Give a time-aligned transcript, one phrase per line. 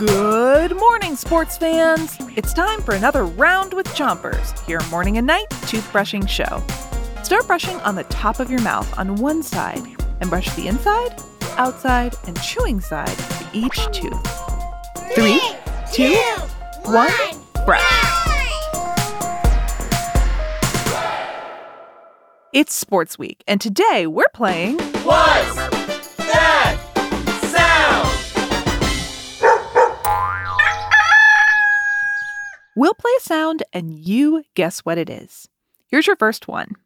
[0.00, 2.16] Good morning, sports fans.
[2.34, 6.62] It's time for another round with Chompers, your morning and night toothbrushing show.
[7.22, 9.82] Start brushing on the top of your mouth on one side
[10.22, 11.22] and brush the inside,
[11.58, 14.26] outside, and chewing side of each tooth.
[15.14, 15.38] Three,
[15.92, 16.16] two,
[16.90, 17.12] one,
[17.66, 17.82] brush.
[22.54, 24.78] It's Sports Week, and today we're playing.
[25.04, 25.79] What's
[32.76, 35.48] We'll play a sound and you guess what it is.
[35.88, 36.76] Here's your first one.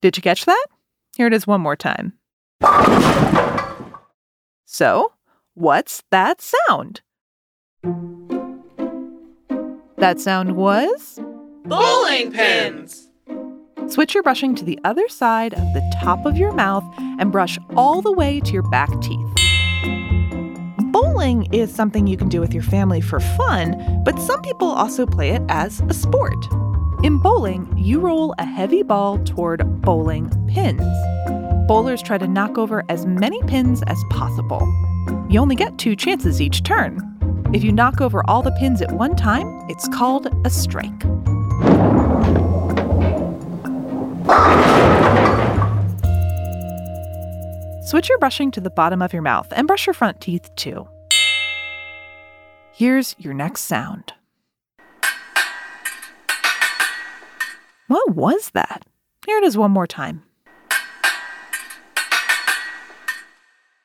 [0.00, 0.66] Did you catch that?
[1.16, 2.14] Here it is one more time.
[4.64, 5.12] So,
[5.54, 7.02] what's that sound?
[9.98, 11.20] That sound was?
[11.64, 13.08] Bowling pins.
[13.88, 16.84] Switch your brushing to the other side of the top of your mouth
[17.18, 19.28] and brush all the way to your back teeth.
[21.22, 25.06] Bowling is something you can do with your family for fun, but some people also
[25.06, 26.48] play it as a sport.
[27.04, 30.82] In bowling, you roll a heavy ball toward bowling pins.
[31.68, 34.66] Bowlers try to knock over as many pins as possible.
[35.30, 36.98] You only get two chances each turn.
[37.54, 40.90] If you knock over all the pins at one time, it's called a strike.
[47.84, 50.88] Switch your brushing to the bottom of your mouth and brush your front teeth too.
[52.74, 54.14] Here's your next sound.
[57.86, 58.86] What was that?
[59.26, 60.22] Here it is one more time.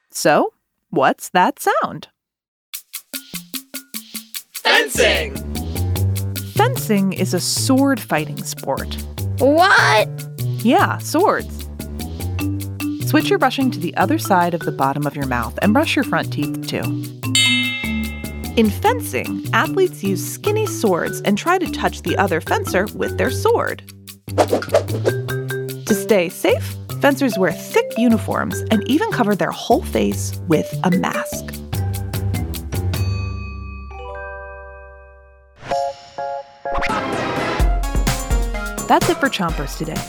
[0.10, 0.54] So,
[0.90, 2.08] what's that sound?
[4.54, 5.36] Fencing.
[6.56, 8.96] Fencing is a sword fighting sport.
[9.40, 10.08] What?
[10.64, 11.68] Yeah, swords.
[13.06, 15.96] Switch your brushing to the other side of the bottom of your mouth and brush
[15.98, 16.82] your front teeth too.
[18.58, 23.29] In fencing, athletes use skinny swords and try to touch the other fencer with their
[23.29, 23.84] sword.
[24.35, 30.90] To stay safe, fencers wear thick uniforms and even cover their whole face with a
[30.90, 31.53] mask.
[38.88, 40.01] That's it for Chompers today.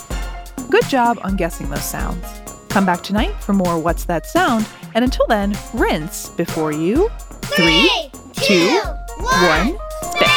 [0.70, 2.24] Good job on guessing those sounds.
[2.70, 7.10] Come back tonight for more What's That Sound, and until then, rinse before you.
[7.42, 8.07] Three,
[8.48, 8.80] two,
[9.18, 10.28] one, spit.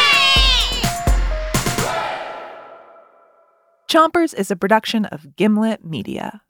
[3.87, 6.41] Chompers is a production of Gimlet Media.